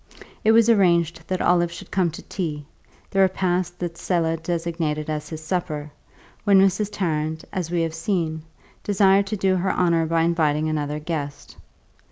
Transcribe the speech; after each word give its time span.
It 0.43 0.51
was 0.51 0.67
arranged 0.67 1.27
that 1.27 1.43
Olive 1.43 1.71
should 1.71 1.91
come 1.91 2.09
to 2.09 2.23
tea 2.23 2.65
(the 3.11 3.19
repast 3.19 3.77
that 3.77 3.99
Selah 3.99 4.37
designated 4.37 5.11
as 5.11 5.29
his 5.29 5.43
supper), 5.43 5.91
when 6.43 6.59
Mrs. 6.59 6.89
Tarrant, 6.91 7.45
as 7.53 7.69
we 7.69 7.81
have 7.83 7.93
seen, 7.93 8.41
desired 8.83 9.27
to 9.27 9.37
do 9.37 9.57
her 9.57 9.71
honour 9.71 10.07
by 10.07 10.23
inviting 10.23 10.67
another 10.67 10.97
guest. 10.97 11.55